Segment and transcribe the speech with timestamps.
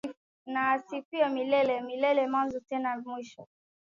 [0.51, 3.43] Na asifiwe milele na milele mwanzo tena mwisho.